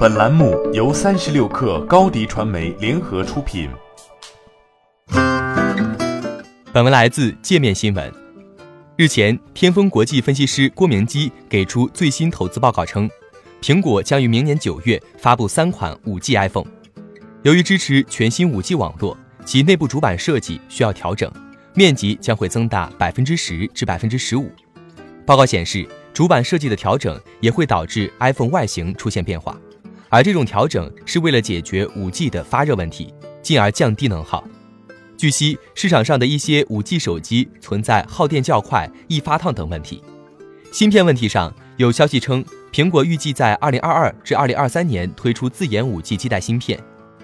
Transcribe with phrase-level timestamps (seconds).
[0.00, 3.68] 本栏目由三十六氪高低传媒联合出品。
[6.72, 8.10] 本文来自界面新闻。
[8.96, 13.10] 日前，天风国际分析师郭明基给出最新投资报告称，
[13.60, 16.64] 苹果将于明年九月发布三款五 G iPhone。
[17.42, 19.14] 由于支持全新五 G 网络，
[19.44, 21.30] 其内部主板设计需要调整，
[21.74, 24.50] 面积将会增大百分之十至百分之十五。
[25.26, 29.54] 报告显示，主板设计的调整也会导致 iPhone 外形出现变化。
[30.10, 34.44] 而这种调整是为了解决 5G 的发热问题，进而降低能耗。
[35.16, 40.02] 据悉，市场上的一些 5G 手机存在耗电较快、易发烫等问题。
[40.72, 46.78] 芯片问题上，有消息称，苹果预计在2022至2023年推出自研 5G 基带芯片。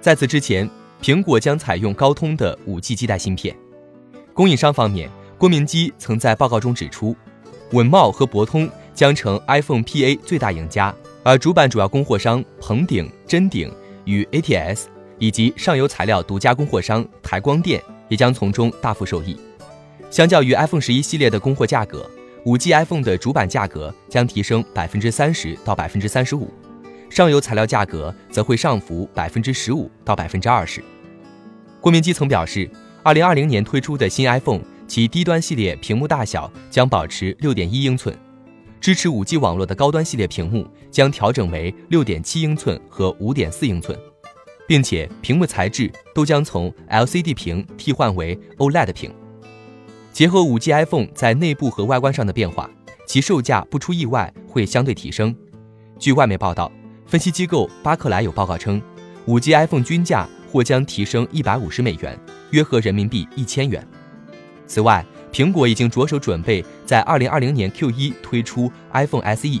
[0.00, 0.68] 在此之前，
[1.00, 3.56] 苹果将采用高通的 5G 基带芯片。
[4.32, 7.14] 供应商方面，郭明基曾在报告中指出，
[7.70, 10.92] 稳茂和博通将成 iPhone PA 最大赢家。
[11.24, 13.72] 而主板主要供货商鹏鼎、臻鼎
[14.04, 14.86] 与 ATS，
[15.18, 19.36] 以及上游材料独家供货商台光电也将从中大幅受益。
[20.10, 22.10] 相较于 iPhone 十一系列的供货价格，
[22.44, 26.52] 五 G iPhone 的主板价格将提升百分之三十到百分之三十五，
[27.08, 30.82] 上游材料价格则会上浮百分之十五到百分之二十。
[31.80, 32.68] 郭明基曾表示，
[33.04, 38.12] 二零二零年推出的新 iPhone，其低端系列屏幕大小将保持六点一英寸。
[38.82, 43.96] 支持 5G 网络的高端系列屏幕将调整为6.7英寸和5.4英寸，
[44.66, 49.14] 并且屏幕材质都将从 LCD 屏替换为 OLED 屏。
[50.10, 52.68] 结合 5G iPhone 在内部和外观上的变化，
[53.06, 55.32] 其售价不出意外会相对提升。
[55.96, 56.70] 据外媒报道，
[57.06, 58.82] 分析机构巴克莱有报告称
[59.28, 62.18] ，5G iPhone 均价或将提升150美元，
[62.50, 63.86] 约合人民币1000元。
[64.66, 69.60] 此外，苹果已经着手准备在二零二零年 Q 一推出 iPhone SE。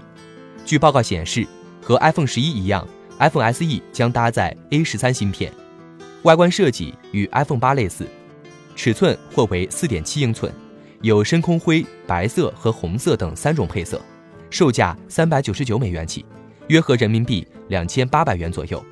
[0.66, 1.46] 据报告显示，
[1.80, 2.86] 和 iPhone 十一一样
[3.18, 5.50] ，iPhone SE 将搭载 A 十三芯片，
[6.22, 8.06] 外观设计与 iPhone 八类似，
[8.76, 10.52] 尺寸或为四点七英寸，
[11.00, 14.00] 有深空灰、白色和红色等三种配色，
[14.50, 16.24] 售价三百九十九美元起，
[16.68, 18.84] 约合人民币两千八百元左右。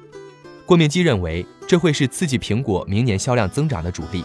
[0.65, 4.25] 郭明基认为，这会是刺激苹果明年销量增长的主力。